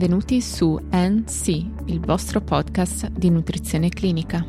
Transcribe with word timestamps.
Benvenuti 0.00 0.40
su 0.40 0.80
NC, 0.90 1.48
il 1.88 2.00
vostro 2.00 2.40
podcast 2.40 3.10
di 3.10 3.28
nutrizione 3.28 3.90
clinica. 3.90 4.42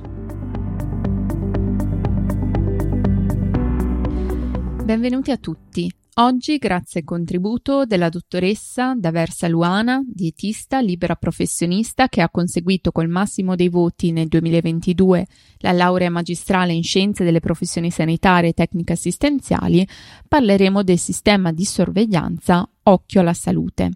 Benvenuti 4.86 5.30
a 5.30 5.36
tutti. 5.36 5.92
Oggi, 6.14 6.56
grazie 6.58 7.02
al 7.02 7.06
contributo 7.06 7.84
della 7.84 8.08
dottoressa 8.08 8.96
Daversa 8.96 9.50
Luana, 9.50 10.02
dietista 10.06 10.80
libera 10.80 11.16
professionista 11.16 12.08
che 12.08 12.22
ha 12.22 12.30
conseguito 12.30 12.94
col 12.94 13.10
massimo 13.10 13.56
dei 13.56 13.68
voti 13.68 14.14
nel 14.14 14.30
2022 14.30 15.28
la 15.58 15.74
laurea 15.74 16.10
magistrale 16.10 16.72
in 16.72 16.84
scienze 16.84 17.26
delle 17.26 17.42
professioni 17.42 17.92
sanitarie 17.92 18.52
e 18.52 18.54
tecniche 18.54 18.94
assistenziali, 18.94 19.86
parleremo 20.30 20.82
del 20.82 20.98
sistema 20.98 21.52
di 21.52 21.66
sorveglianza 21.66 22.66
Occhio 22.84 23.20
alla 23.20 23.34
salute. 23.34 23.92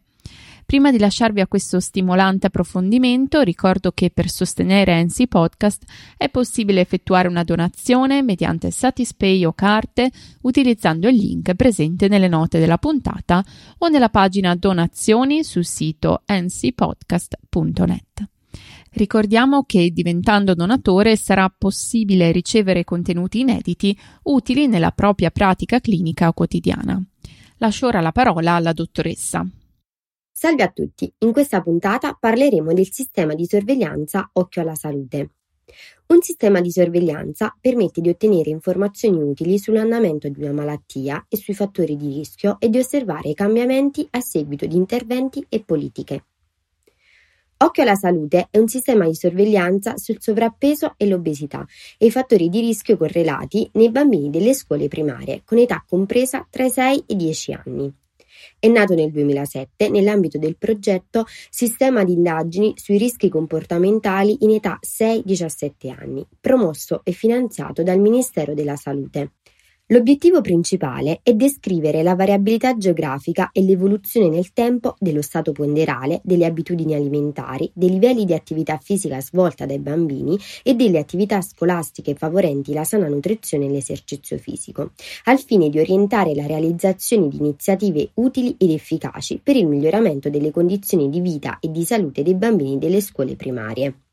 Prima 0.65 0.91
di 0.91 0.97
lasciarvi 0.97 1.41
a 1.41 1.47
questo 1.47 1.79
stimolante 1.79 2.47
approfondimento, 2.47 3.41
ricordo 3.41 3.91
che 3.91 4.09
per 4.09 4.29
sostenere 4.29 5.03
NC 5.03 5.27
Podcast 5.27 5.83
è 6.17 6.27
possibile 6.29 6.81
effettuare 6.81 7.27
una 7.27 7.43
donazione 7.43 8.23
mediante 8.23 8.71
Satispay 8.71 9.45
o 9.45 9.53
carte 9.53 10.09
utilizzando 10.41 11.07
il 11.07 11.17
link 11.17 11.53
presente 11.53 12.07
nelle 12.07 12.27
note 12.27 12.57
della 12.57 12.79
puntata 12.79 13.45
o 13.77 13.89
nella 13.89 14.09
pagina 14.09 14.55
donazioni 14.55 15.43
sul 15.43 15.65
sito 15.65 16.23
ncpodcast.net. 16.25 18.27
Ricordiamo 18.89 19.63
che 19.63 19.91
diventando 19.91 20.55
donatore 20.55 21.15
sarà 21.15 21.53
possibile 21.55 22.31
ricevere 22.31 22.83
contenuti 22.83 23.41
inediti 23.41 23.95
utili 24.23 24.67
nella 24.67 24.91
propria 24.91 25.29
pratica 25.29 25.79
clinica 25.79 26.33
quotidiana. 26.33 26.99
Lascio 27.57 27.85
ora 27.85 28.01
la 28.01 28.11
parola 28.11 28.53
alla 28.53 28.73
dottoressa. 28.73 29.47
Salve 30.37 30.63
a 30.63 30.67
tutti, 30.69 31.09
in 31.19 31.31
questa 31.31 31.61
puntata 31.61 32.13
parleremo 32.13 32.73
del 32.73 32.91
sistema 32.91 33.35
di 33.35 33.45
sorveglianza 33.45 34.31
Occhio 34.33 34.63
alla 34.63 34.75
Salute. 34.75 35.29
Un 36.07 36.21
sistema 36.21 36.59
di 36.59 36.71
sorveglianza 36.71 37.55
permette 37.57 38.01
di 38.01 38.09
ottenere 38.09 38.49
informazioni 38.49 39.21
utili 39.21 39.57
sull'andamento 39.57 40.27
di 40.27 40.43
una 40.43 40.51
malattia 40.51 41.25
e 41.29 41.37
sui 41.37 41.53
fattori 41.53 41.95
di 41.95 42.15
rischio 42.15 42.57
e 42.59 42.67
di 42.67 42.77
osservare 42.77 43.29
i 43.29 43.33
cambiamenti 43.33 44.05
a 44.11 44.19
seguito 44.19 44.65
di 44.65 44.75
interventi 44.75 45.45
e 45.47 45.63
politiche. 45.63 46.25
Occhio 47.55 47.83
alla 47.83 47.95
salute 47.95 48.49
è 48.51 48.57
un 48.57 48.67
sistema 48.67 49.05
di 49.05 49.15
sorveglianza 49.15 49.95
sul 49.95 50.17
sovrappeso 50.19 50.95
e 50.97 51.07
l'obesità 51.07 51.65
e 51.97 52.07
i 52.07 52.11
fattori 52.11 52.49
di 52.49 52.59
rischio 52.59 52.97
correlati 52.97 53.69
nei 53.75 53.89
bambini 53.89 54.29
delle 54.29 54.53
scuole 54.53 54.89
primarie 54.89 55.43
con 55.45 55.59
età 55.59 55.81
compresa 55.87 56.45
tra 56.49 56.65
i 56.65 56.69
6 56.69 56.97
e 56.97 57.13
i 57.13 57.15
10 57.15 57.53
anni. 57.53 57.93
È 58.65 58.67
nato 58.67 58.95
nel 58.95 59.11
2007 59.11 59.89
nell'ambito 59.89 60.39
del 60.39 60.57
progetto 60.57 61.25
Sistema 61.51 62.03
di 62.03 62.13
indagini 62.13 62.73
sui 62.75 62.97
rischi 62.97 63.29
comportamentali 63.29 64.37
in 64.39 64.49
età 64.49 64.79
6-17 64.81 65.93
anni, 65.95 66.25
promosso 66.41 67.01
e 67.03 67.11
finanziato 67.11 67.83
dal 67.83 67.99
Ministero 67.99 68.55
della 68.55 68.75
Salute. 68.75 69.33
L'obiettivo 69.89 70.41
principale 70.41 71.19
è 71.21 71.35
descrivere 71.35 72.01
la 72.01 72.15
variabilità 72.15 72.75
geografica 72.75 73.51
e 73.51 73.61
l'evoluzione 73.61 74.29
nel 74.29 74.51
tempo 74.51 74.95
dello 74.97 75.21
stato 75.21 75.51
ponderale, 75.51 76.21
delle 76.23 76.47
abitudini 76.47 76.95
alimentari, 76.95 77.69
dei 77.71 77.91
livelli 77.91 78.25
di 78.25 78.33
attività 78.33 78.79
fisica 78.81 79.21
svolta 79.21 79.67
dai 79.67 79.77
bambini 79.77 80.39
e 80.63 80.73
delle 80.73 80.97
attività 80.97 81.39
scolastiche 81.41 82.15
favorenti 82.15 82.73
la 82.73 82.83
sana 82.83 83.07
nutrizione 83.07 83.67
e 83.67 83.69
l'esercizio 83.69 84.39
fisico, 84.39 84.93
al 85.25 85.37
fine 85.37 85.69
di 85.69 85.77
orientare 85.77 86.33
la 86.33 86.47
realizzazione 86.47 87.27
di 87.27 87.37
iniziative 87.37 88.09
utili 88.15 88.55
ed 88.57 88.71
efficaci 88.71 89.39
per 89.43 89.55
il 89.55 89.67
miglioramento 89.67 90.31
delle 90.31 90.49
condizioni 90.49 91.09
di 91.09 91.19
vita 91.19 91.59
e 91.59 91.69
di 91.69 91.85
salute 91.85 92.23
dei 92.23 92.33
bambini 92.33 92.79
delle 92.79 93.01
scuole 93.01 93.35
primarie. 93.35 94.04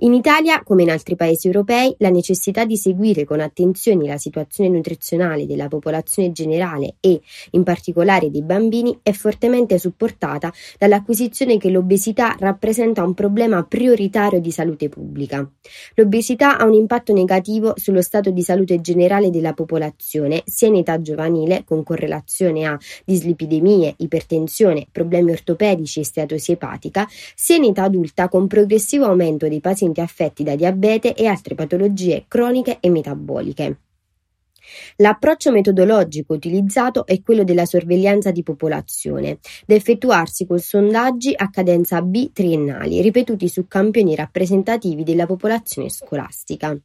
In 0.00 0.12
Italia, 0.12 0.62
come 0.62 0.82
in 0.82 0.90
altri 0.90 1.16
paesi 1.16 1.46
europei, 1.46 1.94
la 2.00 2.10
necessità 2.10 2.66
di 2.66 2.76
seguire 2.76 3.24
con 3.24 3.40
attenzione 3.40 4.06
la 4.06 4.18
situazione 4.18 4.68
nutrizionale 4.68 5.46
della 5.46 5.68
popolazione 5.68 6.32
generale 6.32 6.96
e, 7.00 7.18
in 7.52 7.62
particolare, 7.62 8.30
dei 8.30 8.42
bambini 8.42 8.98
è 9.02 9.12
fortemente 9.12 9.78
supportata 9.78 10.52
dall'acquisizione 10.78 11.56
che 11.56 11.70
l'obesità 11.70 12.36
rappresenta 12.38 13.02
un 13.02 13.14
problema 13.14 13.64
prioritario 13.64 14.38
di 14.38 14.50
salute 14.50 14.90
pubblica. 14.90 15.50
L'obesità 15.94 16.58
ha 16.58 16.66
un 16.66 16.74
impatto 16.74 17.14
negativo 17.14 17.72
sullo 17.76 18.02
stato 18.02 18.30
di 18.30 18.42
salute 18.42 18.82
generale 18.82 19.30
della 19.30 19.54
popolazione, 19.54 20.42
sia 20.44 20.68
in 20.68 20.76
età 20.76 21.00
giovanile, 21.00 21.64
con 21.64 21.82
correlazione 21.82 22.66
a 22.66 22.78
dislipidemie, 23.02 23.94
ipertensione, 23.96 24.88
problemi 24.92 25.30
ortopedici 25.30 26.00
e 26.00 26.04
steatosi 26.04 26.52
epatica, 26.52 27.08
sia 27.34 27.56
in 27.56 27.64
età 27.64 27.84
adulta, 27.84 28.28
con 28.28 28.46
progressivo 28.46 29.06
aumento 29.06 29.48
dei 29.48 29.60
pazienti 29.60 29.84
pazienti 29.86 30.00
affetti 30.00 30.42
da 30.42 30.56
diabete 30.56 31.14
e 31.14 31.26
altre 31.26 31.54
patologie 31.54 32.24
croniche 32.26 32.78
e 32.80 32.90
metaboliche. 32.90 33.78
L'approccio 34.96 35.52
metodologico 35.52 36.34
utilizzato 36.34 37.06
è 37.06 37.22
quello 37.22 37.44
della 37.44 37.64
sorveglianza 37.64 38.30
di 38.30 38.42
popolazione, 38.42 39.38
da 39.66 39.74
effettuarsi 39.74 40.46
con 40.46 40.58
sondaggi 40.58 41.32
a 41.36 41.50
cadenza 41.50 42.02
B 42.02 42.32
triennali, 42.32 43.00
ripetuti 43.00 43.48
su 43.48 43.66
campioni 43.66 44.14
rappresentativi 44.14 45.02
della 45.02 45.26
popolazione 45.26 45.88
scolastica. 45.88 46.76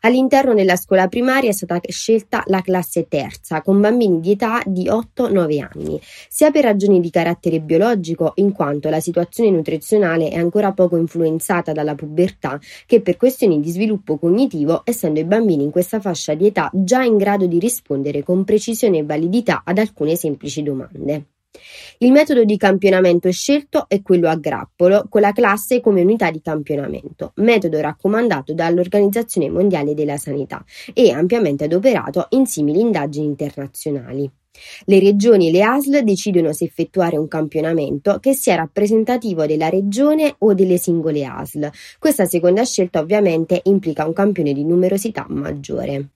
All'interno 0.00 0.54
della 0.54 0.76
scuola 0.76 1.08
primaria 1.08 1.50
è 1.50 1.52
stata 1.52 1.80
scelta 1.88 2.42
la 2.46 2.60
classe 2.60 3.06
terza, 3.08 3.62
con 3.62 3.80
bambini 3.80 4.20
di 4.20 4.32
età 4.32 4.62
di 4.64 4.88
8-9 4.88 5.60
anni, 5.60 6.00
sia 6.28 6.50
per 6.50 6.64
ragioni 6.64 7.00
di 7.00 7.10
carattere 7.10 7.60
biologico, 7.60 8.32
in 8.36 8.52
quanto 8.52 8.88
la 8.88 9.00
situazione 9.00 9.50
nutrizionale 9.50 10.28
è 10.28 10.36
ancora 10.36 10.72
poco 10.72 10.96
influenzata 10.96 11.72
dalla 11.72 11.94
pubertà, 11.94 12.58
che 12.86 13.00
per 13.00 13.16
questioni 13.16 13.60
di 13.60 13.70
sviluppo 13.70 14.18
cognitivo, 14.18 14.82
essendo 14.84 15.20
i 15.20 15.24
bambini 15.24 15.64
in 15.64 15.70
questa 15.70 16.00
fascia 16.00 16.34
di 16.34 16.46
età 16.46 16.70
già 16.72 17.02
in 17.02 17.16
grado 17.16 17.23
di 17.46 17.58
rispondere 17.58 18.22
con 18.22 18.44
precisione 18.44 18.98
e 18.98 19.04
validità 19.04 19.62
ad 19.64 19.78
alcune 19.78 20.16
semplici 20.16 20.62
domande. 20.62 21.26
Il 21.98 22.10
metodo 22.10 22.44
di 22.44 22.56
campionamento 22.56 23.30
scelto 23.30 23.84
è 23.88 24.02
quello 24.02 24.28
a 24.28 24.36
grappolo, 24.36 25.06
con 25.08 25.20
la 25.20 25.32
classe 25.32 25.80
come 25.80 26.02
unità 26.02 26.30
di 26.30 26.40
campionamento, 26.40 27.32
metodo 27.36 27.80
raccomandato 27.80 28.52
dall'Organizzazione 28.52 29.48
Mondiale 29.48 29.94
della 29.94 30.16
Sanità 30.16 30.64
e 30.92 31.12
ampiamente 31.12 31.64
adoperato 31.64 32.26
in 32.30 32.46
simili 32.46 32.80
indagini 32.80 33.26
internazionali. 33.26 34.30
Le 34.84 35.00
regioni 35.00 35.48
e 35.48 35.50
le 35.50 35.62
ASL 35.62 36.02
decidono 36.02 36.52
se 36.52 36.64
effettuare 36.64 37.16
un 37.16 37.26
campionamento 37.26 38.18
che 38.20 38.34
sia 38.34 38.54
rappresentativo 38.54 39.46
della 39.46 39.68
regione 39.68 40.34
o 40.38 40.54
delle 40.54 40.78
singole 40.78 41.24
ASL. 41.24 41.70
Questa 41.98 42.24
seconda 42.24 42.64
scelta 42.64 43.00
ovviamente 43.00 43.60
implica 43.64 44.06
un 44.06 44.12
campione 44.12 44.52
di 44.52 44.64
numerosità 44.64 45.26
maggiore. 45.28 46.13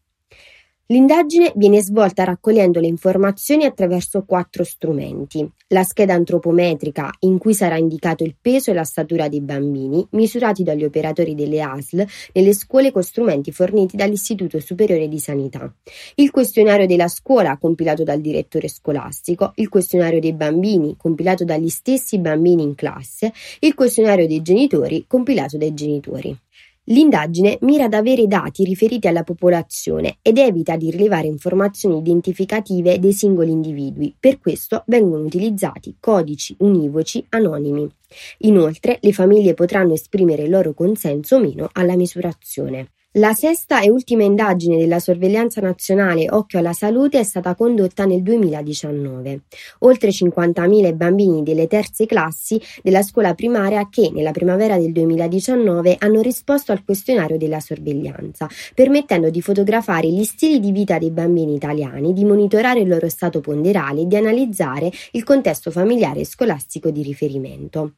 L'indagine 0.90 1.52
viene 1.54 1.82
svolta 1.82 2.24
raccogliendo 2.24 2.80
le 2.80 2.86
informazioni 2.86 3.66
attraverso 3.66 4.24
quattro 4.24 4.64
strumenti. 4.64 5.46
La 5.68 5.82
scheda 5.82 6.14
antropometrica 6.14 7.10
in 7.20 7.36
cui 7.36 7.52
sarà 7.52 7.76
indicato 7.76 8.24
il 8.24 8.34
peso 8.40 8.70
e 8.70 8.74
la 8.74 8.84
statura 8.84 9.28
dei 9.28 9.42
bambini, 9.42 10.06
misurati 10.12 10.62
dagli 10.62 10.84
operatori 10.84 11.34
delle 11.34 11.60
ASL 11.60 12.06
nelle 12.32 12.54
scuole 12.54 12.90
con 12.90 13.02
strumenti 13.02 13.52
forniti 13.52 13.98
dall'Istituto 13.98 14.60
Superiore 14.60 15.08
di 15.08 15.18
Sanità. 15.18 15.70
Il 16.14 16.30
questionario 16.30 16.86
della 16.86 17.08
scuola, 17.08 17.58
compilato 17.58 18.02
dal 18.02 18.22
direttore 18.22 18.68
scolastico, 18.68 19.52
il 19.56 19.68
questionario 19.68 20.20
dei 20.20 20.32
bambini, 20.32 20.96
compilato 20.96 21.44
dagli 21.44 21.68
stessi 21.68 22.18
bambini 22.18 22.62
in 22.62 22.74
classe, 22.74 23.30
il 23.60 23.74
questionario 23.74 24.26
dei 24.26 24.40
genitori, 24.40 25.04
compilato 25.06 25.58
dai 25.58 25.74
genitori. 25.74 26.34
L'indagine 26.90 27.58
mira 27.62 27.84
ad 27.84 27.92
avere 27.92 28.26
dati 28.26 28.64
riferiti 28.64 29.08
alla 29.08 29.22
popolazione 29.22 30.18
ed 30.22 30.38
evita 30.38 30.76
di 30.76 30.90
rilevare 30.90 31.26
informazioni 31.26 31.98
identificative 31.98 32.98
dei 32.98 33.12
singoli 33.12 33.50
individui, 33.50 34.14
per 34.18 34.38
questo 34.38 34.84
vengono 34.86 35.24
utilizzati 35.24 35.96
codici 36.00 36.56
univoci 36.60 37.24
anonimi. 37.28 37.86
Inoltre, 38.38 38.98
le 39.02 39.12
famiglie 39.12 39.52
potranno 39.52 39.92
esprimere 39.92 40.44
il 40.44 40.50
loro 40.50 40.72
consenso 40.72 41.36
o 41.36 41.40
meno 41.40 41.68
alla 41.72 41.94
misurazione. 41.94 42.92
La 43.18 43.34
sesta 43.34 43.80
e 43.80 43.90
ultima 43.90 44.22
indagine 44.22 44.76
della 44.76 45.00
sorveglianza 45.00 45.60
nazionale 45.60 46.30
Occhio 46.30 46.60
alla 46.60 46.72
Salute 46.72 47.18
è 47.18 47.24
stata 47.24 47.56
condotta 47.56 48.04
nel 48.04 48.22
2019. 48.22 49.40
Oltre 49.80 50.10
50.000 50.10 50.94
bambini 50.94 51.42
delle 51.42 51.66
terze 51.66 52.06
classi 52.06 52.60
della 52.80 53.02
scuola 53.02 53.34
primaria 53.34 53.88
che 53.88 54.12
nella 54.12 54.30
primavera 54.30 54.78
del 54.78 54.92
2019 54.92 55.96
hanno 55.98 56.20
risposto 56.20 56.70
al 56.70 56.84
questionario 56.84 57.38
della 57.38 57.58
sorveglianza, 57.58 58.46
permettendo 58.72 59.30
di 59.30 59.42
fotografare 59.42 60.06
gli 60.08 60.22
stili 60.22 60.60
di 60.60 60.70
vita 60.70 60.98
dei 60.98 61.10
bambini 61.10 61.56
italiani, 61.56 62.12
di 62.12 62.24
monitorare 62.24 62.78
il 62.78 62.88
loro 62.88 63.08
stato 63.08 63.40
ponderale 63.40 64.02
e 64.02 64.06
di 64.06 64.14
analizzare 64.14 64.92
il 65.12 65.24
contesto 65.24 65.72
familiare 65.72 66.20
e 66.20 66.24
scolastico 66.24 66.90
di 66.90 67.02
riferimento. 67.02 67.94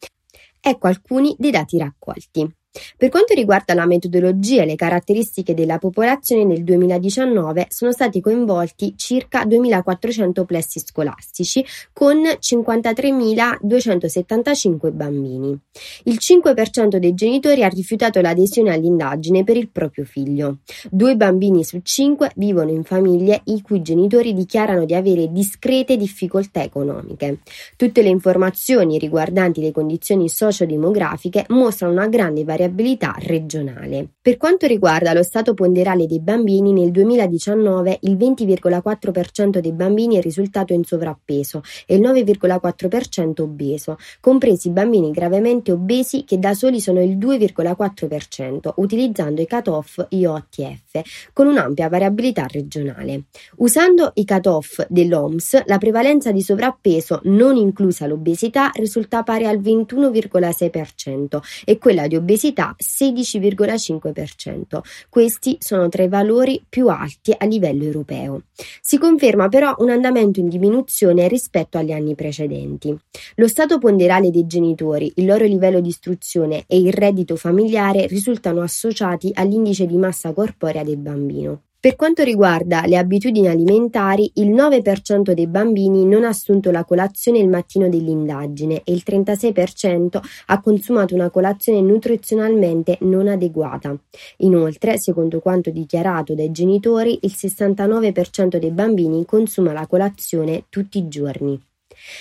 Ecco 0.58 0.86
alcuni 0.86 1.34
dei 1.38 1.50
dati 1.50 1.76
raccolti. 1.76 2.54
Per 2.96 3.08
quanto 3.08 3.34
riguarda 3.34 3.74
la 3.74 3.84
metodologia 3.84 4.62
e 4.62 4.66
le 4.66 4.76
caratteristiche 4.76 5.54
della 5.54 5.78
popolazione, 5.78 6.44
nel 6.44 6.62
2019 6.62 7.66
sono 7.68 7.90
stati 7.90 8.20
coinvolti 8.20 8.94
circa 8.96 9.44
2.400 9.44 10.44
plessi 10.44 10.78
scolastici 10.78 11.64
con 11.92 12.18
53.275 12.18 14.92
bambini. 14.92 15.58
Il 16.04 16.18
5% 16.20 16.98
dei 16.98 17.14
genitori 17.14 17.64
ha 17.64 17.68
rifiutato 17.68 18.20
l'adesione 18.20 18.72
all'indagine 18.72 19.42
per 19.42 19.56
il 19.56 19.68
proprio 19.68 20.04
figlio. 20.04 20.58
Due 20.88 21.16
bambini 21.16 21.64
su 21.64 21.80
cinque 21.82 22.30
vivono 22.36 22.70
in 22.70 22.84
famiglie 22.84 23.40
i 23.46 23.62
cui 23.62 23.82
genitori 23.82 24.32
dichiarano 24.32 24.84
di 24.84 24.94
avere 24.94 25.32
discrete 25.32 25.96
difficoltà 25.96 26.62
economiche. 26.62 27.40
Tutte 27.74 28.02
le 28.02 28.10
informazioni 28.10 28.96
riguardanti 28.96 29.60
le 29.60 29.72
condizioni 29.72 30.28
sociodemografiche 30.28 31.46
mostrano 31.48 31.94
una 31.94 32.06
grande 32.06 32.44
variabilità 32.60 33.14
regionale. 33.18 34.06
Per 34.20 34.36
quanto 34.36 34.66
riguarda 34.66 35.14
lo 35.14 35.22
stato 35.22 35.54
ponderale 35.54 36.06
dei 36.06 36.20
bambini, 36.20 36.72
nel 36.72 36.90
2019 36.90 38.00
il 38.02 38.16
20,4% 38.16 39.58
dei 39.58 39.72
bambini 39.72 40.16
è 40.16 40.20
risultato 40.20 40.72
in 40.74 40.84
sovrappeso 40.84 41.62
e 41.86 41.96
il 41.96 42.02
9,4% 42.02 43.40
obeso, 43.40 43.96
compresi 44.20 44.68
i 44.68 44.72
bambini 44.72 45.10
gravemente 45.10 45.72
obesi 45.72 46.24
che 46.24 46.38
da 46.38 46.52
soli 46.54 46.80
sono 46.80 47.02
il 47.02 47.16
2,4%, 47.16 48.72
utilizzando 48.76 49.40
i 49.40 49.46
cut-off 49.46 50.06
IOTF, 50.08 51.30
con 51.32 51.46
un'ampia 51.46 51.88
variabilità 51.88 52.46
regionale. 52.46 53.24
Usando 53.56 54.12
i 54.14 54.24
cut-off 54.24 54.84
dell'OMS, 54.88 55.64
la 55.64 55.78
prevalenza 55.78 56.30
di 56.30 56.42
sovrappeso 56.42 57.20
non 57.24 57.56
inclusa 57.56 58.06
l'obesità 58.06 58.70
risulta 58.74 59.22
pari 59.22 59.46
al 59.46 59.60
21,6% 59.60 61.38
e 61.64 61.78
quella 61.78 62.06
di 62.06 62.16
obesità 62.16 62.49
16,5%. 62.52 64.80
Questi 65.08 65.56
sono 65.60 65.88
tra 65.88 66.02
i 66.02 66.08
valori 66.08 66.62
più 66.68 66.88
alti 66.88 67.34
a 67.36 67.44
livello 67.46 67.84
europeo. 67.84 68.42
Si 68.80 68.98
conferma 68.98 69.48
però 69.48 69.74
un 69.78 69.90
andamento 69.90 70.40
in 70.40 70.48
diminuzione 70.48 71.28
rispetto 71.28 71.78
agli 71.78 71.92
anni 71.92 72.14
precedenti. 72.14 72.96
Lo 73.36 73.48
stato 73.48 73.78
ponderale 73.78 74.30
dei 74.30 74.46
genitori, 74.46 75.12
il 75.16 75.26
loro 75.26 75.44
livello 75.44 75.80
di 75.80 75.88
istruzione 75.88 76.64
e 76.66 76.78
il 76.78 76.92
reddito 76.92 77.36
familiare 77.36 78.06
risultano 78.06 78.62
associati 78.62 79.30
all'indice 79.34 79.86
di 79.86 79.96
massa 79.96 80.32
corporea 80.32 80.84
del 80.84 80.98
bambino. 80.98 81.62
Per 81.80 81.96
quanto 81.96 82.22
riguarda 82.22 82.84
le 82.84 82.98
abitudini 82.98 83.48
alimentari, 83.48 84.32
il 84.34 84.50
9% 84.50 85.32
dei 85.32 85.46
bambini 85.46 86.04
non 86.04 86.24
ha 86.24 86.28
assunto 86.28 86.70
la 86.70 86.84
colazione 86.84 87.38
il 87.38 87.48
mattino 87.48 87.88
dell'indagine 87.88 88.82
e 88.84 88.92
il 88.92 89.02
36% 89.02 90.20
ha 90.44 90.60
consumato 90.60 91.14
una 91.14 91.30
colazione 91.30 91.80
nutrizionalmente 91.80 92.98
non 93.00 93.28
adeguata. 93.28 93.98
Inoltre, 94.40 94.98
secondo 94.98 95.40
quanto 95.40 95.70
dichiarato 95.70 96.34
dai 96.34 96.50
genitori, 96.50 97.18
il 97.22 97.32
69% 97.34 98.58
dei 98.58 98.72
bambini 98.72 99.24
consuma 99.24 99.72
la 99.72 99.86
colazione 99.86 100.66
tutti 100.68 100.98
i 100.98 101.08
giorni. 101.08 101.58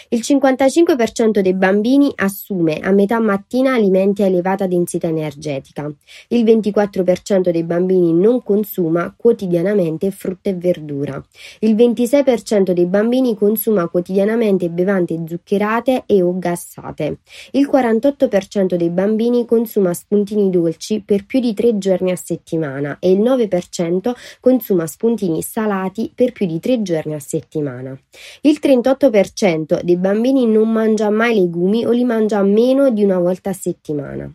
Il 0.10 0.22
55% 0.24 1.40
dei 1.40 1.54
bambini 1.54 2.12
assume 2.16 2.80
a 2.80 2.92
metà 2.92 3.20
mattina 3.20 3.74
alimenti 3.74 4.24
a 4.24 4.26
elevata 4.26 4.68
densità 4.68 5.08
energetica. 5.08 5.92
Il 6.30 6.44
24% 6.44 7.50
dei 7.50 7.64
bambini 7.64 8.14
non 8.14 8.44
consuma 8.44 9.14
quotidianamente 9.16 10.12
frutta 10.12 10.50
e 10.50 10.56
verdura. 10.56 11.24
Il 11.60 11.76
26% 11.76 12.72
dei 12.72 12.86
bambini 12.86 13.36
consuma 13.36 13.88
quotidianamente 13.88 14.70
bevande 14.70 15.22
zuccherate 15.28 16.04
e 16.06 16.22
o 16.22 16.38
gassate. 16.38 17.20
Il 17.52 17.70
48% 17.72 18.76
dei 18.76 18.90
bambini 18.90 19.46
consuma 19.46 19.94
spuntini 19.94 20.50
dolci 20.50 21.02
per 21.02 21.26
più 21.26 21.40
di 21.40 21.54
tre 21.54 21.78
giorni 21.78 22.12
a 22.12 22.16
settimana 22.16 22.98
e 23.00 23.12
il 23.12 23.20
9% 23.20 24.12
consuma 24.40 24.88
spuntini 24.88 25.42
salati 25.42 26.12
per 26.14 26.32
più 26.32 26.46
di 26.46 26.60
tre 26.60 26.82
giorni 26.82 27.14
a 27.14 27.20
settimana. 27.20 27.98
Il 28.42 28.60
38% 28.62 29.69
dei 29.84 29.98
bambini 29.98 30.48
non 30.48 30.72
mangia 30.72 31.10
mai 31.10 31.36
legumi 31.36 31.86
o 31.86 31.92
li 31.92 32.04
mangia 32.04 32.42
meno 32.42 32.90
di 32.90 33.04
una 33.04 33.20
volta 33.20 33.52
a 33.52 33.54
settimana. 33.54 34.34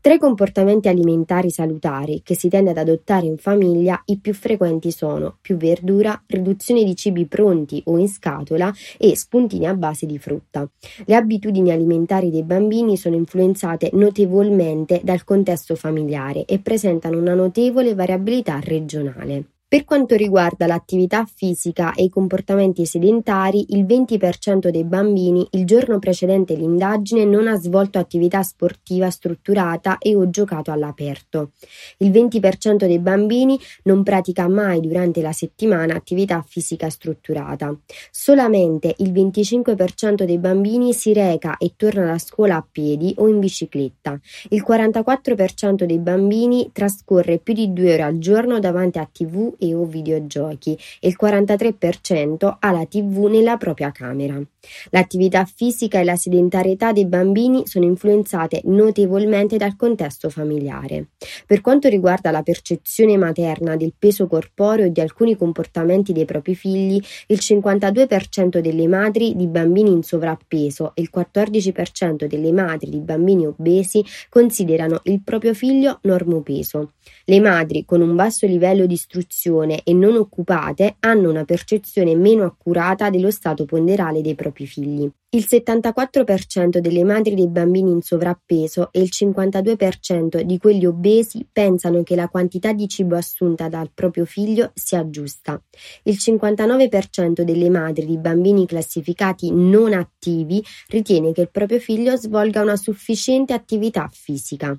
Tra 0.00 0.14
i 0.14 0.18
comportamenti 0.18 0.86
alimentari 0.88 1.50
salutari 1.50 2.22
che 2.22 2.36
si 2.36 2.48
tende 2.48 2.70
ad 2.70 2.78
adottare 2.78 3.26
in 3.26 3.36
famiglia, 3.36 4.00
i 4.06 4.18
più 4.18 4.32
frequenti 4.32 4.92
sono 4.92 5.38
più 5.40 5.56
verdura, 5.56 6.22
riduzione 6.26 6.84
di 6.84 6.94
cibi 6.94 7.26
pronti 7.26 7.82
o 7.86 7.98
in 7.98 8.08
scatola 8.08 8.72
e 8.96 9.16
spuntini 9.16 9.66
a 9.66 9.74
base 9.74 10.06
di 10.06 10.18
frutta. 10.18 10.68
Le 11.04 11.14
abitudini 11.14 11.72
alimentari 11.72 12.30
dei 12.30 12.44
bambini 12.44 12.96
sono 12.96 13.16
influenzate 13.16 13.90
notevolmente 13.94 15.00
dal 15.02 15.24
contesto 15.24 15.74
familiare 15.74 16.44
e 16.44 16.60
presentano 16.60 17.18
una 17.18 17.34
notevole 17.34 17.94
variabilità 17.94 18.60
regionale. 18.60 19.55
Per 19.68 19.84
quanto 19.84 20.14
riguarda 20.14 20.68
l'attività 20.68 21.24
fisica 21.24 21.92
e 21.94 22.04
i 22.04 22.08
comportamenti 22.08 22.86
sedentari, 22.86 23.66
il 23.70 23.84
20% 23.84 24.68
dei 24.68 24.84
bambini 24.84 25.44
il 25.50 25.64
giorno 25.66 25.98
precedente 25.98 26.54
l'indagine 26.54 27.24
non 27.24 27.48
ha 27.48 27.56
svolto 27.56 27.98
attività 27.98 28.44
sportiva 28.44 29.10
strutturata 29.10 29.98
e 29.98 30.14
o 30.14 30.30
giocato 30.30 30.70
all'aperto. 30.70 31.50
Il 31.96 32.12
20% 32.12 32.86
dei 32.86 33.00
bambini 33.00 33.58
non 33.82 34.04
pratica 34.04 34.46
mai 34.46 34.78
durante 34.78 35.20
la 35.20 35.32
settimana 35.32 35.96
attività 35.96 36.44
fisica 36.46 36.88
strutturata. 36.88 37.76
Solamente 38.12 38.94
il 38.98 39.10
25% 39.10 40.22
dei 40.22 40.38
bambini 40.38 40.92
si 40.92 41.12
reca 41.12 41.56
e 41.56 41.72
torna 41.74 42.06
da 42.06 42.18
scuola 42.18 42.54
a 42.54 42.66
piedi 42.70 43.12
o 43.16 43.26
in 43.26 43.40
bicicletta. 43.40 44.16
Il 44.50 44.64
44% 44.64 45.82
dei 45.82 45.98
bambini 45.98 46.70
trascorre 46.72 47.38
più 47.38 47.52
di 47.52 47.72
due 47.72 47.94
ore 47.94 48.02
al 48.02 48.18
giorno 48.18 48.60
davanti 48.60 48.98
a 48.98 49.10
TV 49.10 49.54
o 49.72 49.84
videogiochi 49.84 50.78
e 51.00 51.08
il 51.08 51.16
43% 51.20 52.56
ha 52.58 52.70
la 52.70 52.86
TV 52.86 53.26
nella 53.26 53.56
propria 53.56 53.90
camera. 53.92 54.40
L'attività 54.90 55.44
fisica 55.44 56.00
e 56.00 56.04
la 56.04 56.16
sedentarietà 56.16 56.92
dei 56.92 57.06
bambini 57.06 57.66
sono 57.66 57.84
influenzate 57.84 58.62
notevolmente 58.64 59.56
dal 59.56 59.76
contesto 59.76 60.28
familiare. 60.28 61.08
Per 61.46 61.60
quanto 61.60 61.88
riguarda 61.88 62.30
la 62.30 62.42
percezione 62.42 63.16
materna 63.16 63.76
del 63.76 63.94
peso 63.98 64.26
corporeo 64.26 64.86
e 64.86 64.92
di 64.92 65.00
alcuni 65.00 65.36
comportamenti 65.36 66.12
dei 66.12 66.24
propri 66.24 66.54
figli, 66.54 67.00
il 67.28 67.38
52% 67.40 68.58
delle 68.58 68.88
madri 68.88 69.34
di 69.36 69.46
bambini 69.46 69.90
in 69.90 70.02
sovrappeso 70.02 70.92
e 70.94 71.02
il 71.02 71.10
14% 71.14 72.26
delle 72.26 72.52
madri 72.52 72.90
di 72.90 73.00
bambini 73.00 73.46
obesi 73.46 74.04
considerano 74.28 75.00
il 75.04 75.22
proprio 75.22 75.54
figlio 75.54 75.98
normopeso. 76.02 76.92
Le 77.24 77.40
madri 77.40 77.84
con 77.84 78.00
un 78.00 78.14
basso 78.14 78.46
livello 78.46 78.86
di 78.86 78.94
istruzione 78.94 79.45
e 79.84 79.92
non 79.92 80.16
occupate 80.16 80.96
hanno 81.00 81.30
una 81.30 81.44
percezione 81.44 82.14
meno 82.14 82.44
accurata 82.44 83.10
dello 83.10 83.30
stato 83.30 83.64
ponderale 83.64 84.20
dei 84.20 84.34
propri 84.34 84.66
figli. 84.66 85.10
Il 85.28 85.44
74% 85.50 86.78
delle 86.78 87.02
madri 87.02 87.34
dei 87.34 87.48
bambini 87.48 87.90
in 87.90 88.00
sovrappeso 88.00 88.90
e 88.92 89.00
il 89.00 89.10
52% 89.12 90.40
di 90.42 90.56
quelli 90.56 90.86
obesi 90.86 91.44
pensano 91.50 92.04
che 92.04 92.14
la 92.14 92.28
quantità 92.28 92.72
di 92.72 92.86
cibo 92.86 93.16
assunta 93.16 93.68
dal 93.68 93.90
proprio 93.92 94.24
figlio 94.24 94.70
sia 94.72 95.10
giusta. 95.10 95.60
Il 96.04 96.16
59% 96.20 97.42
delle 97.42 97.68
madri 97.70 98.06
di 98.06 98.18
bambini 98.18 98.66
classificati 98.66 99.50
non 99.52 99.94
attivi 99.94 100.64
ritiene 100.86 101.32
che 101.32 101.40
il 101.40 101.50
proprio 101.50 101.80
figlio 101.80 102.16
svolga 102.16 102.62
una 102.62 102.76
sufficiente 102.76 103.52
attività 103.52 104.08
fisica. 104.12 104.78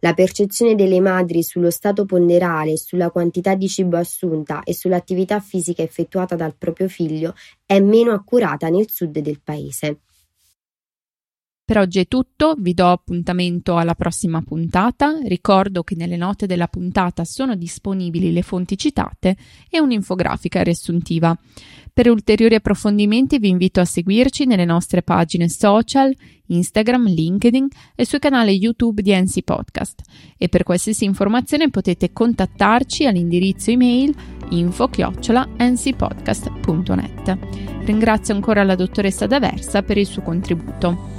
La 0.00 0.12
percezione 0.12 0.74
delle 0.74 1.00
madri 1.00 1.42
sullo 1.42 1.70
stato 1.70 2.04
ponderale, 2.04 2.76
sulla 2.76 3.10
quantità 3.10 3.54
di 3.54 3.68
cibo 3.68 3.96
assunta 3.96 4.62
e 4.62 4.74
sull'attività 4.74 5.40
fisica 5.40 5.82
effettuata 5.82 6.34
dal 6.34 6.54
proprio 6.56 6.88
figlio 6.88 7.34
è 7.64 7.80
meno 7.80 8.12
accurata 8.12 8.68
nel 8.68 8.90
sud 8.90 9.18
del 9.18 9.40
paese. 9.42 9.93
Per 11.66 11.78
oggi 11.78 11.98
è 11.98 12.06
tutto, 12.06 12.56
vi 12.58 12.74
do 12.74 12.90
appuntamento 12.90 13.78
alla 13.78 13.94
prossima 13.94 14.42
puntata. 14.42 15.18
Ricordo 15.24 15.82
che 15.82 15.94
nelle 15.94 16.18
note 16.18 16.44
della 16.44 16.68
puntata 16.68 17.24
sono 17.24 17.56
disponibili 17.56 18.32
le 18.32 18.42
fonti 18.42 18.76
citate 18.76 19.34
e 19.70 19.80
un'infografica 19.80 20.62
riassuntiva. 20.62 21.34
Per 21.90 22.10
ulteriori 22.10 22.56
approfondimenti 22.56 23.38
vi 23.38 23.48
invito 23.48 23.80
a 23.80 23.86
seguirci 23.86 24.44
nelle 24.44 24.66
nostre 24.66 25.02
pagine 25.02 25.48
social, 25.48 26.14
Instagram, 26.48 27.06
LinkedIn 27.06 27.66
e 27.94 28.04
sul 28.04 28.18
canale 28.18 28.50
YouTube 28.50 29.00
di 29.00 29.18
NC 29.18 29.40
Podcast. 29.40 30.02
E 30.36 30.50
per 30.50 30.64
qualsiasi 30.64 31.06
informazione 31.06 31.70
potete 31.70 32.12
contattarci 32.12 33.06
all'indirizzo 33.06 33.70
email 33.70 34.14
info-ncpodcast.net. 34.50 37.38
Ringrazio 37.86 38.34
ancora 38.34 38.64
la 38.64 38.74
dottoressa 38.74 39.26
D'Aversa 39.26 39.82
per 39.82 39.96
il 39.96 40.04
suo 40.04 40.20
contributo. 40.20 41.13